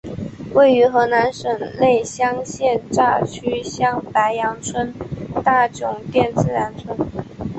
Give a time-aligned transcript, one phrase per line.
[0.55, 4.91] 位于河南省内乡县乍曲乡白杨村
[5.43, 6.97] 大窑店自然村。